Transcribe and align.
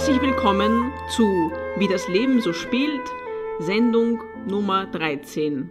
Herzlich 0.00 0.22
willkommen 0.22 0.94
zu 1.14 1.52
Wie 1.76 1.86
das 1.86 2.08
Leben 2.08 2.40
so 2.40 2.54
spielt, 2.54 3.02
Sendung 3.58 4.22
Nummer 4.48 4.86
13. 4.86 5.68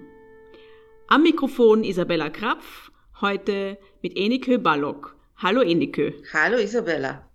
Am 1.07 1.23
Mikrofon 1.23 1.83
Isabella 1.83 2.29
Krapf, 2.29 2.91
heute 3.21 3.79
mit 4.03 4.15
Enikö 4.15 4.59
Ballock. 4.59 5.15
Hallo 5.37 5.61
Enikö. 5.61 6.11
Hallo 6.31 6.57
Isabella. 6.57 7.27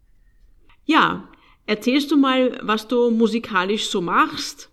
Ja, 0.85 1.29
erzählst 1.67 2.13
du 2.13 2.17
mal, 2.17 2.61
was 2.63 2.87
du 2.87 3.11
musikalisch 3.11 3.89
so 3.89 4.01
machst, 4.01 4.71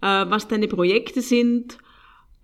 äh, 0.00 0.06
was 0.06 0.48
deine 0.48 0.66
Projekte 0.66 1.20
sind, 1.20 1.78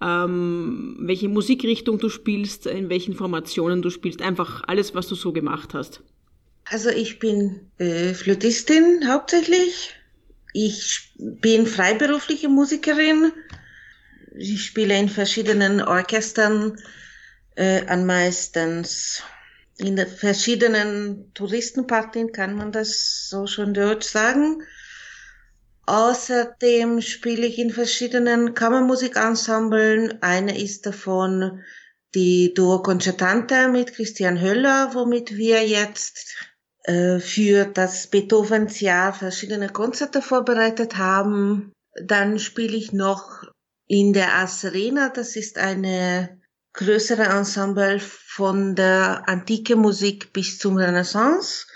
ähm, 0.00 0.98
welche 1.00 1.28
Musikrichtung 1.28 1.98
du 1.98 2.10
spielst, 2.10 2.68
in 2.68 2.90
welchen 2.90 3.14
Formationen 3.14 3.82
du 3.82 3.90
spielst, 3.90 4.22
einfach 4.22 4.62
alles, 4.68 4.94
was 4.94 5.08
du 5.08 5.16
so 5.16 5.32
gemacht 5.32 5.74
hast. 5.74 6.04
Also 6.68 6.90
ich 6.90 7.18
bin 7.20 7.70
äh, 7.78 8.12
Flötistin 8.12 9.08
hauptsächlich. 9.08 9.94
Ich 10.52 11.12
bin 11.18 11.66
freiberufliche 11.66 12.48
Musikerin. 12.48 13.32
Ich 14.36 14.64
spiele 14.64 14.98
in 14.98 15.08
verschiedenen 15.08 15.80
Orchestern, 15.80 16.76
äh, 17.54 17.86
an 17.86 18.04
meistens 18.04 19.22
in 19.78 19.98
verschiedenen 19.98 21.32
Touristenpartien 21.34 22.32
kann 22.32 22.56
man 22.56 22.72
das 22.72 23.28
so 23.28 23.46
schon 23.46 23.74
dort 23.74 24.04
sagen. 24.04 24.62
Außerdem 25.86 27.00
spiele 27.00 27.46
ich 27.46 27.58
in 27.58 27.70
verschiedenen 27.70 28.54
Kammermusikensemblen. 28.54 30.22
Eine 30.22 30.60
ist 30.60 30.86
davon 30.86 31.62
die 32.14 32.54
Duo 32.54 32.82
Concertante 32.82 33.68
mit 33.68 33.92
Christian 33.92 34.40
Höller, 34.40 34.94
womit 34.94 35.36
wir 35.36 35.66
jetzt 35.66 36.34
für 36.86 37.64
das 37.64 38.06
Beethovens 38.06 38.80
Jahr 38.80 39.12
verschiedene 39.12 39.68
Konzerte 39.68 40.22
vorbereitet 40.22 40.96
haben. 40.96 41.72
Dann 42.00 42.38
spiele 42.38 42.76
ich 42.76 42.92
noch 42.92 43.42
in 43.88 44.12
der 44.12 44.34
Ars 44.34 44.60
Serena, 44.60 45.08
das 45.08 45.36
ist 45.36 45.58
eine 45.58 46.40
größere 46.74 47.24
Ensemble 47.24 47.98
von 48.00 48.74
der 48.74 49.28
antike 49.28 49.76
Musik 49.76 50.32
bis 50.32 50.58
zum 50.58 50.76
Renaissance. 50.76 51.66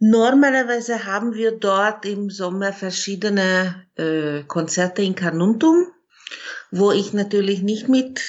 Normalerweise 0.00 1.04
haben 1.04 1.34
wir 1.34 1.52
dort 1.52 2.04
im 2.04 2.28
Sommer 2.28 2.72
verschiedene 2.72 3.86
äh, 3.96 4.42
Konzerte 4.42 5.02
in 5.02 5.14
Carnuntum, 5.14 5.86
wo 6.72 6.90
ich 6.90 7.12
natürlich 7.12 7.62
nicht 7.62 7.88
mit 7.88 8.20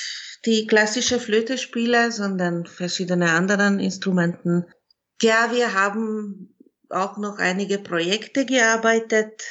die 0.45 0.67
klassische 0.67 1.19
Flöte 1.19 1.57
spiele, 1.57 2.11
sondern 2.11 2.67
verschiedene 2.67 3.31
anderen 3.31 3.79
Instrumenten 3.79 4.65
ja, 5.23 5.49
wir 5.51 5.73
haben 5.73 6.53
auch 6.89 7.17
noch 7.17 7.39
einige 7.39 7.79
Projekte 7.79 8.45
gearbeitet. 8.45 9.41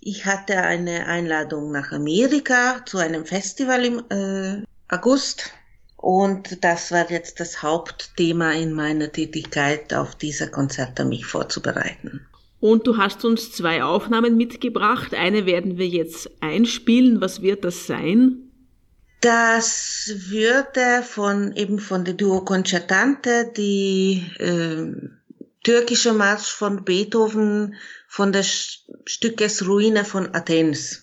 Ich 0.00 0.24
hatte 0.24 0.58
eine 0.58 1.06
Einladung 1.06 1.72
nach 1.72 1.92
Amerika 1.92 2.84
zu 2.86 2.98
einem 2.98 3.24
Festival 3.26 3.84
im 3.84 4.02
äh, 4.10 4.64
August 4.88 5.52
und 5.96 6.62
das 6.62 6.92
war 6.92 7.10
jetzt 7.10 7.40
das 7.40 7.62
Hauptthema 7.62 8.52
in 8.52 8.72
meiner 8.72 9.10
Tätigkeit, 9.10 9.92
auf 9.94 10.14
diese 10.14 10.50
Konzerte 10.50 11.04
mich 11.04 11.26
vorzubereiten. 11.26 12.26
Und 12.60 12.86
du 12.86 12.96
hast 12.96 13.24
uns 13.24 13.52
zwei 13.52 13.82
Aufnahmen 13.82 14.36
mitgebracht. 14.36 15.14
Eine 15.14 15.46
werden 15.46 15.78
wir 15.78 15.88
jetzt 15.88 16.30
einspielen. 16.40 17.20
Was 17.20 17.42
wird 17.42 17.64
das 17.64 17.86
sein? 17.86 18.45
Das 19.26 20.12
würde 20.28 21.02
von 21.02 21.52
eben 21.56 21.80
von 21.80 22.04
der 22.04 22.14
Duo 22.14 22.42
Concertante 22.42 23.50
die 23.56 24.24
äh, 24.38 24.86
türkische 25.64 26.12
Marsch 26.12 26.52
von 26.52 26.84
Beethoven 26.84 27.74
von 28.06 28.30
des 28.30 28.84
Stückes 29.04 29.66
Ruine 29.66 30.04
von 30.04 30.32
Athens. 30.32 31.02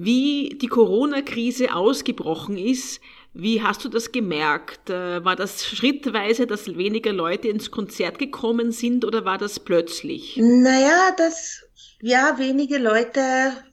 Wie 0.00 0.56
die 0.62 0.68
Corona-Krise 0.68 1.74
ausgebrochen 1.74 2.56
ist, 2.56 3.00
wie 3.34 3.62
hast 3.62 3.84
du 3.84 3.88
das 3.88 4.12
gemerkt? 4.12 4.90
Äh, 4.90 5.24
war 5.24 5.34
das 5.34 5.66
schrittweise, 5.66 6.46
dass 6.46 6.76
weniger 6.76 7.12
Leute 7.12 7.48
ins 7.48 7.72
Konzert 7.72 8.20
gekommen 8.20 8.70
sind 8.70 9.04
oder 9.04 9.24
war 9.24 9.38
das 9.38 9.58
plötzlich? 9.58 10.36
Naja, 10.36 11.10
das, 11.16 11.64
ja, 12.00 12.38
wenige 12.38 12.78
Leute, 12.78 13.20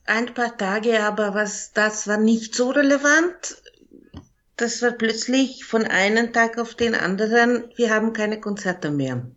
ein 0.07 0.33
paar 0.33 0.57
Tage, 0.57 0.99
aber 1.03 1.35
was, 1.35 1.73
das 1.73 2.07
war 2.07 2.17
nicht 2.17 2.55
so 2.55 2.71
relevant. 2.71 3.61
Das 4.57 4.81
war 4.81 4.93
plötzlich 4.93 5.63
von 5.63 5.83
einem 5.83 6.33
Tag 6.33 6.57
auf 6.57 6.73
den 6.73 6.95
anderen, 6.95 7.65
wir 7.75 7.93
haben 7.93 8.13
keine 8.13 8.39
Konzerte 8.39 8.89
mehr. 8.89 9.27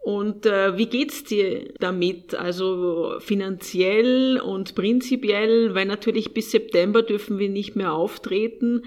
Und 0.00 0.46
äh, 0.46 0.76
wie 0.78 0.86
geht's 0.86 1.24
dir 1.24 1.72
damit? 1.80 2.34
Also 2.34 3.16
finanziell 3.20 4.40
und 4.40 4.74
prinzipiell, 4.74 5.74
weil 5.74 5.86
natürlich 5.86 6.32
bis 6.32 6.50
September 6.50 7.02
dürfen 7.02 7.38
wir 7.38 7.48
nicht 7.48 7.76
mehr 7.76 7.92
auftreten. 7.92 8.84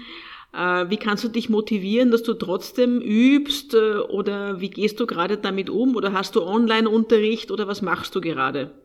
Äh, 0.52 0.90
wie 0.90 0.96
kannst 0.96 1.24
du 1.24 1.28
dich 1.28 1.48
motivieren, 1.48 2.10
dass 2.10 2.22
du 2.22 2.34
trotzdem 2.34 3.00
übst? 3.00 3.74
Äh, 3.74 3.98
oder 3.98 4.60
wie 4.60 4.70
gehst 4.70 5.00
du 5.00 5.06
gerade 5.06 5.38
damit 5.38 5.70
um? 5.70 5.96
Oder 5.96 6.12
hast 6.12 6.34
du 6.34 6.42
Online-Unterricht 6.42 7.50
oder 7.50 7.68
was 7.68 7.82
machst 7.82 8.14
du 8.14 8.20
gerade? 8.20 8.81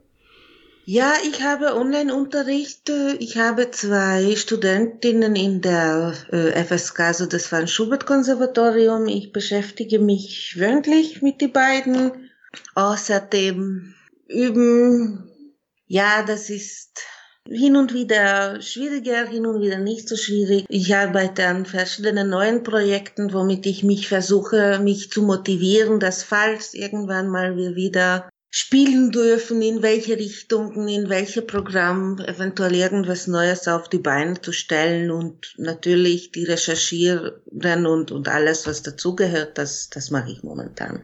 Ja, 0.90 1.16
ich 1.30 1.44
habe 1.44 1.76
Online-Unterricht. 1.76 2.90
Ich 3.20 3.38
habe 3.38 3.72
zwei 3.72 4.38
Studentinnen 4.38 5.36
in 5.36 5.60
der 5.60 6.14
äh, 6.32 6.64
FSK, 6.64 7.02
also 7.02 7.26
das 7.26 7.48
Franz 7.48 7.72
Schubert 7.72 8.06
Konservatorium. 8.06 9.10
Ich 9.10 9.34
beschäftige 9.34 10.00
mich 10.00 10.58
wöchentlich 10.58 11.22
mit 11.22 11.42
den 11.42 11.52
beiden. 11.52 12.30
Außerdem 12.74 13.96
üben 14.30 15.30
Ja, 15.88 16.24
das 16.24 16.50
ist 16.50 17.02
hin 17.50 17.76
und 17.76 17.94
wieder 17.94 18.62
schwieriger, 18.62 19.28
hin 19.28 19.46
und 19.46 19.62
wieder 19.62 19.80
nicht 19.80 20.08
so 20.08 20.16
schwierig. 20.16 20.64
Ich 20.70 20.96
arbeite 20.96 21.48
an 21.48 21.66
verschiedenen 21.66 22.30
neuen 22.30 22.64
Projekten, 22.64 23.34
womit 23.34 23.66
ich 23.66 23.84
mich 23.84 24.08
versuche, 24.08 24.80
mich 24.82 25.12
zu 25.12 25.22
motivieren, 25.22 26.00
dass 26.00 26.24
falls 26.24 26.74
irgendwann 26.74 27.28
mal 27.28 27.58
wir 27.58 27.76
wieder 27.76 28.30
spielen 28.60 29.12
dürfen, 29.12 29.62
in 29.62 29.84
welche 29.84 30.18
Richtungen, 30.18 30.88
in 30.88 31.10
welche 31.10 31.44
Programm, 31.44 32.18
eventuell 32.26 32.74
irgendwas 32.74 33.28
Neues 33.28 33.68
auf 33.68 33.88
die 33.88 34.00
Beine 34.00 34.42
zu 34.42 34.52
stellen 34.52 35.12
und 35.12 35.54
natürlich 35.58 36.32
die 36.32 36.44
recherchieren 36.44 37.86
und, 37.86 38.12
und 38.12 38.28
alles, 38.28 38.66
was 38.66 38.82
dazugehört, 38.82 39.60
das, 39.60 39.92
das 39.92 40.10
mache 40.10 40.32
ich 40.32 40.42
momentan. 40.42 41.04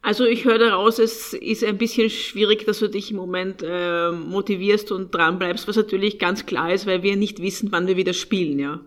Also 0.00 0.24
ich 0.24 0.46
höre 0.46 0.58
daraus, 0.58 0.98
es 0.98 1.34
ist 1.34 1.62
ein 1.62 1.76
bisschen 1.76 2.08
schwierig, 2.08 2.64
dass 2.64 2.78
du 2.78 2.88
dich 2.88 3.10
im 3.10 3.18
Moment 3.18 3.62
äh, 3.62 4.10
motivierst 4.12 4.92
und 4.92 5.14
dran 5.14 5.38
bleibst, 5.38 5.68
was 5.68 5.76
natürlich 5.76 6.18
ganz 6.18 6.46
klar 6.46 6.72
ist, 6.72 6.86
weil 6.86 7.02
wir 7.02 7.16
nicht 7.16 7.42
wissen, 7.42 7.70
wann 7.70 7.86
wir 7.86 7.98
wieder 7.98 8.14
spielen, 8.14 8.58
ja. 8.58 8.80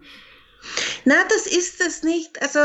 Na, 1.05 1.15
das 1.29 1.47
ist 1.47 1.81
es 1.81 2.03
nicht. 2.03 2.41
Also 2.41 2.59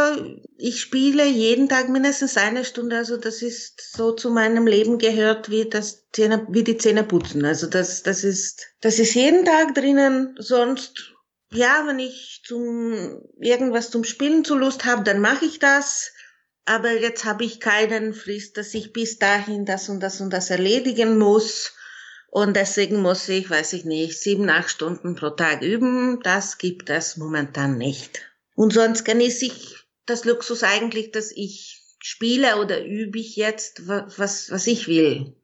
ich 0.57 0.81
spiele 0.81 1.25
jeden 1.27 1.69
Tag 1.69 1.89
mindestens 1.89 2.37
eine 2.37 2.65
Stunde. 2.65 2.97
Also 2.97 3.17
das 3.17 3.43
ist 3.43 3.81
so 3.95 4.13
zu 4.13 4.31
meinem 4.31 4.67
Leben 4.67 4.99
gehört 4.99 5.51
wie 5.51 5.69
das 5.69 6.11
Zähne, 6.13 6.47
wie 6.51 6.65
die 6.65 6.77
Zähne 6.77 7.05
putzen. 7.05 7.45
Also 7.45 7.67
das, 7.67 8.03
das 8.03 8.25
ist, 8.25 8.67
das 8.81 8.99
ist 8.99 9.15
jeden 9.15 9.45
Tag 9.45 9.75
drinnen. 9.75 10.35
Sonst, 10.39 11.15
ja, 11.53 11.85
wenn 11.87 11.99
ich 11.99 12.43
zum 12.45 13.23
irgendwas 13.41 13.91
zum 13.91 14.05
Spielen 14.05 14.45
zu 14.45 14.57
Lust 14.57 14.85
habe, 14.85 15.05
dann 15.05 15.21
mache 15.21 15.45
ich 15.45 15.59
das. 15.59 16.13
Aber 16.67 16.93
jetzt 16.93 17.25
habe 17.25 17.45
ich 17.45 17.61
keinen 17.61 18.15
Frist, 18.15 18.57
dass 18.57 18.75
ich 18.75 18.93
bis 18.93 19.19
dahin 19.19 19.65
das 19.65 19.89
und 19.89 20.01
das 20.01 20.21
und 20.21 20.31
das 20.31 20.51
erledigen 20.51 21.19
muss. 21.19 21.73
Und 22.35 22.57
deswegen 22.57 23.01
muss 23.01 23.29
ich, 23.29 23.49
weiß 23.49 23.75
ich 23.75 23.85
nicht, 23.85 24.21
sieben, 24.21 24.51
acht 24.51 24.69
Stunden 24.69 25.15
pro 25.15 25.31
Tag 25.31 25.63
üben. 25.63 26.19
Das 26.25 26.59
gibt 26.59 26.91
es 26.91 27.17
momentan 27.17 27.79
nicht. 27.79 28.23
Und 28.57 28.73
sonst 28.73 29.05
genieße 29.05 29.45
ich 29.45 29.77
das 30.05 30.25
Luxus 30.25 30.65
eigentlich, 30.65 31.13
dass 31.13 31.31
ich 31.31 31.81
spiele 32.01 32.57
oder 32.57 32.85
übe 32.85 33.21
ich 33.21 33.37
jetzt, 33.37 33.87
was, 33.87 34.51
was 34.51 34.67
ich 34.67 34.89
will. 34.89 35.37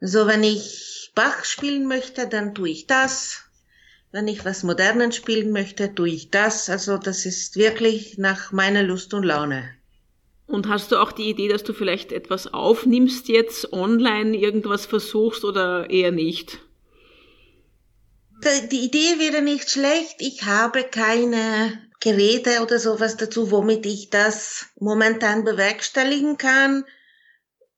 Also 0.00 0.26
wenn 0.26 0.42
ich 0.42 1.12
Bach 1.14 1.44
spielen 1.44 1.86
möchte, 1.86 2.26
dann 2.26 2.54
tue 2.54 2.70
ich 2.70 2.86
das. 2.86 3.42
Wenn 4.10 4.26
ich 4.26 4.42
was 4.46 4.62
Modernen 4.62 5.12
spielen 5.12 5.52
möchte, 5.52 5.94
tue 5.94 6.08
ich 6.08 6.30
das. 6.30 6.70
Also 6.70 6.96
das 6.96 7.26
ist 7.26 7.56
wirklich 7.56 8.16
nach 8.16 8.52
meiner 8.52 8.82
Lust 8.82 9.12
und 9.12 9.24
Laune. 9.24 9.68
Und 10.46 10.68
hast 10.68 10.92
du 10.92 10.96
auch 10.96 11.12
die 11.12 11.30
Idee, 11.30 11.48
dass 11.48 11.64
du 11.64 11.72
vielleicht 11.72 12.12
etwas 12.12 12.52
aufnimmst 12.52 13.28
jetzt 13.28 13.72
online, 13.72 14.36
irgendwas 14.36 14.86
versuchst 14.86 15.44
oder 15.44 15.88
eher 15.88 16.12
nicht? 16.12 16.58
Die 18.70 18.84
Idee 18.84 19.18
wäre 19.18 19.40
nicht 19.40 19.70
schlecht. 19.70 20.16
Ich 20.18 20.44
habe 20.44 20.82
keine 20.82 21.80
Geräte 22.00 22.60
oder 22.62 22.80
sowas 22.80 23.16
dazu, 23.16 23.52
womit 23.52 23.86
ich 23.86 24.10
das 24.10 24.66
momentan 24.80 25.44
bewerkstelligen 25.44 26.38
kann. 26.38 26.84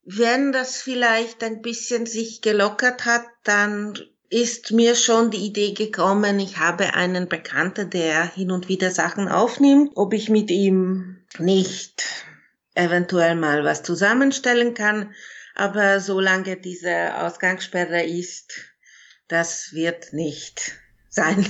Wenn 0.05 0.53
das 0.53 0.81
vielleicht 0.81 1.45
ein 1.45 1.61
bisschen 1.61 2.07
sich 2.07 2.41
gelockert 2.41 3.05
hat, 3.05 3.25
dann 3.43 3.99
ist 4.31 4.73
mir 4.73 4.97
schon 4.97 5.31
die 5.31 5.47
Idee 5.47 5.75
gekommen, 5.75 6.41
ich 6.41 6.59
habe 6.59 6.95
einen 6.95 7.29
Bekannten, 7.29 7.91
der 7.91 8.25
hin 8.35 8.51
und 8.51 8.69
wieder 8.69 8.91
Sachen 8.91 9.29
aufnimmt, 9.29 9.93
ob 9.95 10.15
ich 10.15 10.31
mit 10.31 10.51
ihm 10.51 11.19
nicht 11.39 12.03
eventuell 12.75 13.35
mal 13.37 13.65
was 13.65 13.83
zusammenstellen 13.83 14.75
kann. 14.75 15.15
Aber 15.55 16.01
solange 16.01 16.57
diese 16.57 17.17
Ausgangssperre 17.23 18.03
ist, 18.05 18.53
das 19.29 19.73
wird 19.73 20.13
nicht 20.13 20.73
sein. 21.09 21.47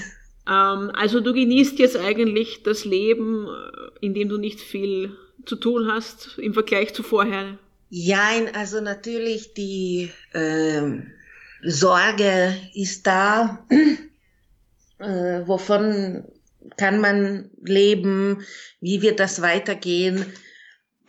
Ähm, 0.46 0.90
also 0.94 1.20
du 1.20 1.32
genießt 1.32 1.78
jetzt 1.78 1.96
eigentlich 1.96 2.62
das 2.62 2.84
Leben, 2.84 3.46
äh, 3.46 4.04
in 4.04 4.12
dem 4.12 4.28
du 4.28 4.36
nicht 4.36 4.60
viel 4.60 5.16
zu 5.46 5.56
tun 5.56 5.90
hast 5.90 6.38
im 6.38 6.52
Vergleich 6.52 6.92
zu 6.92 7.02
vorher. 7.02 7.58
Ja, 7.88 8.28
also 8.54 8.80
natürlich 8.80 9.54
die 9.54 10.10
äh, 10.32 10.82
Sorge 11.62 12.56
ist 12.74 13.06
da. 13.06 13.66
Äh, 15.00 15.46
wovon 15.46 16.24
kann 16.76 17.00
man 17.00 17.50
leben? 17.62 18.44
Wie 18.80 19.02
wird 19.02 19.18
das 19.18 19.42
weitergehen? 19.42 20.24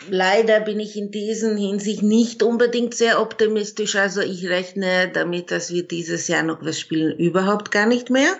Leider 0.09 0.59
bin 0.59 0.79
ich 0.79 0.97
in 0.97 1.09
diesen 1.09 1.57
Hinsicht 1.57 2.03
nicht 2.03 2.43
unbedingt 2.43 2.93
sehr 2.93 3.21
optimistisch. 3.21 3.95
Also 3.95 4.21
ich 4.21 4.47
rechne 4.47 5.09
damit, 5.11 5.51
dass 5.51 5.71
wir 5.71 5.87
dieses 5.87 6.27
Jahr 6.27 6.43
noch 6.43 6.63
was 6.63 6.79
spielen, 6.79 7.17
überhaupt 7.17 7.71
gar 7.71 7.85
nicht 7.85 8.09
mehr. 8.09 8.37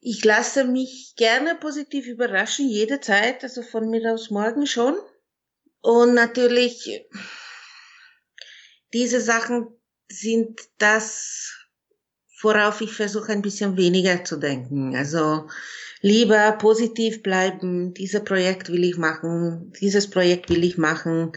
Ich 0.00 0.24
lasse 0.24 0.64
mich 0.64 1.14
gerne 1.16 1.54
positiv 1.56 2.06
überraschen, 2.06 2.68
jederzeit, 2.68 3.42
also 3.42 3.62
von 3.62 3.90
mir 3.90 4.12
aus 4.12 4.30
morgen 4.30 4.66
schon. 4.66 4.96
Und 5.80 6.14
natürlich, 6.14 7.06
diese 8.92 9.20
Sachen 9.20 9.68
sind 10.08 10.60
das, 10.78 11.52
worauf 12.40 12.80
ich 12.80 12.92
versuche 12.92 13.32
ein 13.32 13.42
bisschen 13.42 13.76
weniger 13.76 14.24
zu 14.24 14.36
denken. 14.36 14.96
Also 14.96 15.48
lieber 16.00 16.52
positiv 16.52 17.22
bleiben, 17.22 17.94
dieses 17.94 18.22
Projekt 18.24 18.70
will 18.70 18.84
ich 18.84 18.96
machen, 18.96 19.72
dieses 19.80 20.08
Projekt 20.08 20.50
will 20.50 20.64
ich 20.64 20.78
machen, 20.78 21.32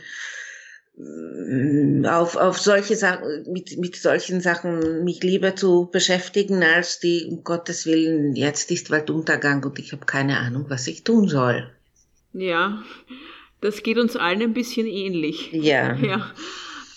mm, 0.98 2.06
auf, 2.06 2.36
auf 2.36 2.60
solche 2.60 2.96
Sachen, 2.96 3.52
mit, 3.52 3.78
mit 3.78 3.96
solchen 3.96 4.42
Sachen 4.42 5.04
mich 5.04 5.24
lieber 5.24 5.56
zu 5.56 5.90
beschäftigen, 5.92 6.64
als 6.64 7.00
die, 7.00 7.28
um 7.30 7.44
Gottes 7.44 7.86
Willen, 7.86 8.36
jetzt 8.36 8.70
ist 8.72 8.92
Weltuntergang 8.92 9.64
und 9.64 9.80
ich 9.80 9.92
habe 9.92 10.06
keine 10.06 10.38
Ahnung, 10.38 10.66
was 10.68 10.88
ich 10.88 11.04
tun 11.04 11.28
soll. 11.28 11.70
Ja, 12.34 12.84
das 13.62 13.82
geht 13.84 13.98
uns 13.98 14.16
allen 14.16 14.42
ein 14.42 14.54
bisschen 14.54 14.88
ähnlich. 14.88 15.52
Ja. 15.52 15.96
ja. 16.02 16.32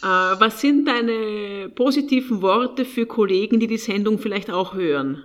Äh, 0.03 0.41
was 0.41 0.61
sind 0.61 0.87
deine 0.87 1.70
positiven 1.75 2.43
Worte 2.43 2.85
für 2.85 3.06
Kollegen, 3.06 3.61
die 3.61 3.69
die 3.69 3.79
Sendung 3.79 4.19
vielleicht 4.19 4.50
auch 4.50 4.75
hören? 4.75 5.23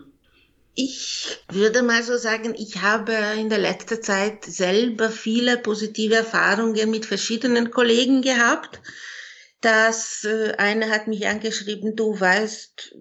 Ich 0.80 1.40
würde 1.50 1.82
mal 1.82 2.04
so 2.04 2.18
sagen, 2.18 2.54
ich 2.56 2.84
habe 2.84 3.12
in 3.36 3.50
der 3.50 3.58
letzten 3.58 4.00
Zeit 4.04 4.46
selber 4.46 5.10
viele 5.10 5.58
positive 5.58 6.14
Erfahrungen 6.14 6.92
mit 6.92 7.08
verschiedenen 7.08 7.72
Kollegen 7.72 8.22
gehabt. 8.22 8.80
Das 9.60 10.24
äh, 10.24 10.54
eine 10.60 10.92
hat 10.92 11.08
mich 11.08 11.26
angeschrieben, 11.26 11.96
du 11.96 12.20
weißt, 12.20 12.96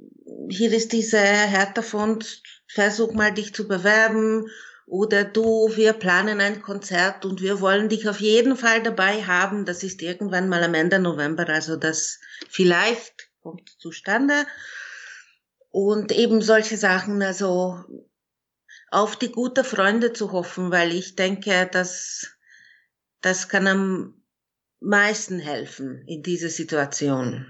hier 0.49 0.73
ist 0.73 0.93
dieser 0.93 1.21
Hertha-Fonds, 1.21 2.43
versuch 2.67 3.13
mal 3.13 3.35
dich 3.35 3.55
zu 3.55 3.69
bewerben. 3.69 4.47
Oder 4.87 5.25
du, 5.25 5.71
wir 5.77 5.93
planen 5.93 6.41
ein 6.41 6.63
Konzert 6.63 7.27
und 7.27 7.43
wir 7.43 7.61
wollen 7.61 7.91
dich 7.91 8.09
auf 8.09 8.21
jeden 8.21 8.57
Fall 8.57 8.83
dabei 8.83 9.25
haben. 9.25 9.67
Das 9.67 9.83
ist 9.83 10.01
irgendwann 10.01 10.49
mal 10.49 10.65
am 10.65 10.73
Ende 10.73 10.99
November, 10.99 11.47
also 11.51 11.77
das 11.77 12.21
vielleicht 12.49 13.29
kommt 13.43 13.69
zustande. 13.79 14.47
Und 15.77 16.11
eben 16.11 16.41
solche 16.41 16.79
Sachen, 16.79 17.21
also 17.21 17.85
auf 18.91 19.17
die 19.17 19.31
gute 19.31 19.63
Freunde 19.63 20.15
zu 20.15 20.33
hoffen, 20.33 20.71
weil 20.71 20.91
ich 20.91 21.17
denke, 21.17 21.69
dass 21.71 22.35
das 23.21 23.51
kann 23.51 23.67
am 23.67 24.23
meisten 24.81 25.39
helfen 25.39 26.03
in 26.07 26.23
dieser 26.23 26.49
Situation. 26.49 27.45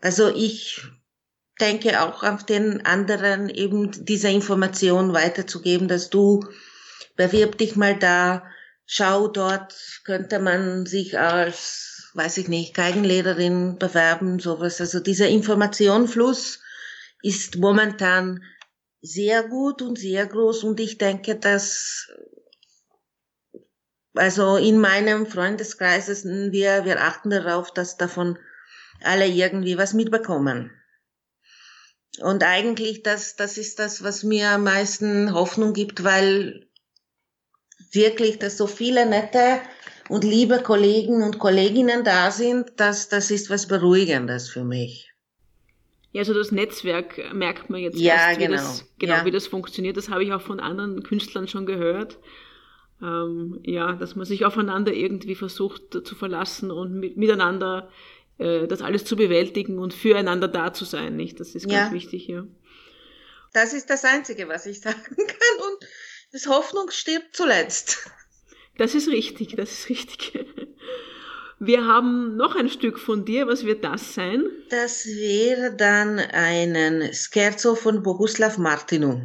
Also 0.00 0.34
ich 0.34 0.82
denke 1.60 2.02
auch 2.02 2.24
auf 2.24 2.44
den 2.44 2.84
anderen 2.84 3.48
eben 3.48 3.92
diese 4.04 4.28
Information 4.28 5.12
weiterzugeben, 5.12 5.86
dass 5.86 6.10
du 6.10 6.44
bewirb 7.14 7.56
dich 7.56 7.76
mal 7.76 7.96
da, 7.96 8.50
schau 8.84 9.28
dort, 9.28 10.00
könnte 10.02 10.40
man 10.40 10.86
sich 10.86 11.20
als 11.20 11.85
weiß 12.16 12.38
ich 12.38 12.48
nicht, 12.48 12.74
Geigenlehrerin 12.74 13.78
bewerben, 13.78 14.38
sowas. 14.38 14.80
Also 14.80 15.00
dieser 15.00 15.28
Informationfluss 15.28 16.60
ist 17.22 17.56
momentan 17.56 18.42
sehr 19.02 19.42
gut 19.44 19.82
und 19.82 19.98
sehr 19.98 20.26
groß 20.26 20.64
und 20.64 20.80
ich 20.80 20.98
denke, 20.98 21.36
dass 21.36 22.10
also 24.14 24.56
in 24.56 24.78
meinem 24.78 25.26
Freundeskreis 25.26 26.08
wir, 26.24 26.84
wir 26.86 27.02
achten 27.02 27.30
darauf, 27.30 27.72
dass 27.72 27.98
davon 27.98 28.38
alle 29.02 29.26
irgendwie 29.26 29.76
was 29.76 29.92
mitbekommen. 29.92 30.70
Und 32.20 32.42
eigentlich 32.42 33.02
das, 33.02 33.36
das 33.36 33.58
ist 33.58 33.78
das, 33.78 34.02
was 34.02 34.22
mir 34.22 34.50
am 34.50 34.64
meisten 34.64 35.34
Hoffnung 35.34 35.74
gibt, 35.74 36.02
weil 36.02 36.66
wirklich, 37.92 38.38
dass 38.38 38.56
so 38.56 38.66
viele 38.66 39.04
nette 39.04 39.60
und 40.08 40.24
liebe 40.24 40.62
Kollegen 40.62 41.22
und 41.22 41.38
Kolleginnen 41.38 42.04
da 42.04 42.30
sind, 42.30 42.72
das, 42.76 43.08
das 43.08 43.30
ist 43.30 43.50
was 43.50 43.66
Beruhigendes 43.66 44.48
für 44.48 44.64
mich. 44.64 45.12
Ja, 46.12 46.20
also 46.20 46.32
das 46.32 46.50
Netzwerk 46.50 47.34
merkt 47.34 47.68
man 47.68 47.80
jetzt 47.80 47.98
ja, 47.98 48.14
erst, 48.14 48.38
genau. 48.38 48.50
wie 48.50 48.56
das, 48.56 48.84
genau, 48.98 49.14
ja. 49.14 49.24
wie 49.26 49.30
das 49.30 49.46
funktioniert. 49.46 49.96
Das 49.96 50.08
habe 50.08 50.24
ich 50.24 50.32
auch 50.32 50.40
von 50.40 50.60
anderen 50.60 51.02
Künstlern 51.02 51.46
schon 51.46 51.66
gehört. 51.66 52.18
Ähm, 53.02 53.60
ja, 53.64 53.92
dass 53.92 54.16
man 54.16 54.24
sich 54.24 54.46
aufeinander 54.46 54.94
irgendwie 54.94 55.34
versucht 55.34 56.06
zu 56.06 56.14
verlassen 56.14 56.70
und 56.70 56.94
mit, 56.94 57.18
miteinander 57.18 57.90
äh, 58.38 58.66
das 58.66 58.80
alles 58.80 59.04
zu 59.04 59.16
bewältigen 59.16 59.78
und 59.78 59.92
füreinander 59.92 60.48
da 60.48 60.72
zu 60.72 60.86
sein, 60.86 61.16
nicht? 61.16 61.38
Das 61.38 61.54
ist 61.54 61.68
ganz 61.68 61.90
ja. 61.90 61.92
wichtig, 61.92 62.26
ja. 62.28 62.46
Das 63.52 63.74
ist 63.74 63.90
das 63.90 64.04
Einzige, 64.04 64.48
was 64.48 64.64
ich 64.64 64.80
sagen 64.82 65.16
kann. 65.16 65.66
Und 65.66 65.88
das 66.32 66.46
Hoffnung 66.46 66.90
stirbt 66.90 67.36
zuletzt. 67.36 68.10
Das 68.78 68.94
ist 68.94 69.08
richtig, 69.08 69.56
das 69.56 69.72
ist 69.72 69.88
richtig. 69.88 70.32
Wir 71.58 71.86
haben 71.86 72.36
noch 72.36 72.54
ein 72.54 72.68
Stück 72.68 72.98
von 72.98 73.24
dir. 73.24 73.46
Was 73.46 73.64
wird 73.64 73.82
das 73.82 74.14
sein? 74.14 74.44
Das 74.68 75.06
wäre 75.06 75.74
dann 75.74 76.18
ein 76.18 77.10
Scherzo 77.14 77.74
von 77.74 78.02
Boguslav 78.02 78.58
Martinu. 78.58 79.22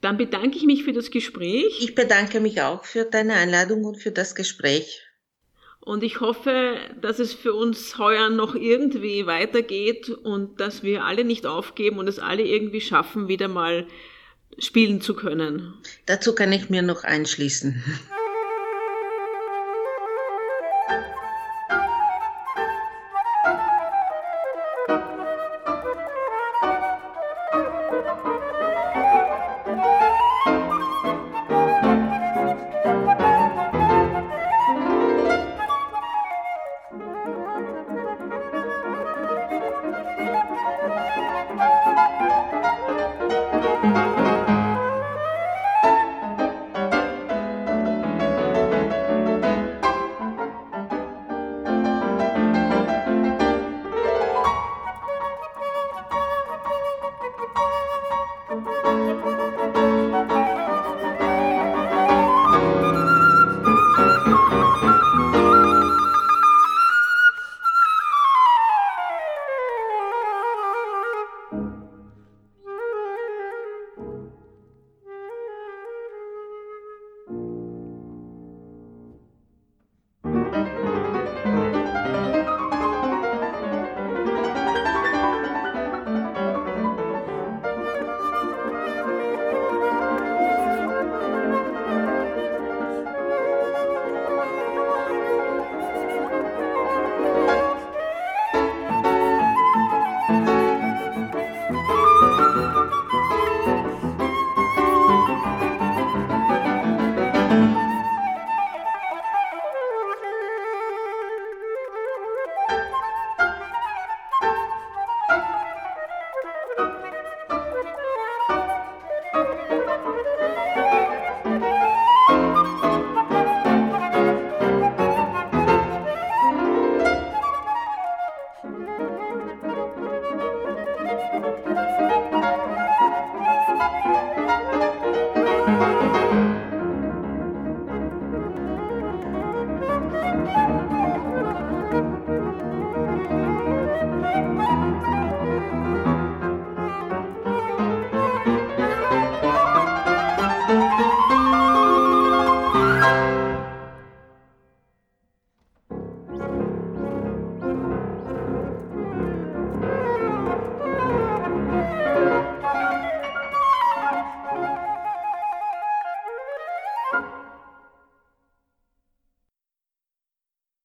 Dann 0.00 0.18
bedanke 0.18 0.56
ich 0.56 0.64
mich 0.64 0.84
für 0.84 0.92
das 0.92 1.10
Gespräch. 1.10 1.80
Ich 1.80 1.96
bedanke 1.96 2.38
mich 2.38 2.62
auch 2.62 2.84
für 2.84 3.04
deine 3.04 3.34
Einladung 3.34 3.84
und 3.84 3.96
für 3.96 4.12
das 4.12 4.36
Gespräch. 4.36 5.02
Und 5.80 6.04
ich 6.04 6.20
hoffe, 6.20 6.78
dass 7.00 7.18
es 7.18 7.32
für 7.32 7.54
uns 7.54 7.98
heuer 7.98 8.28
noch 8.28 8.54
irgendwie 8.54 9.26
weitergeht 9.26 10.10
und 10.10 10.60
dass 10.60 10.82
wir 10.84 11.04
alle 11.04 11.24
nicht 11.24 11.46
aufgeben 11.46 11.98
und 11.98 12.08
es 12.08 12.18
alle 12.18 12.42
irgendwie 12.42 12.80
schaffen, 12.80 13.26
wieder 13.28 13.48
mal 13.48 13.86
spielen 14.58 15.00
zu 15.00 15.14
können. 15.14 15.74
Dazu 16.06 16.34
kann 16.34 16.52
ich 16.52 16.70
mir 16.70 16.82
noch 16.82 17.04
einschließen. 17.04 17.82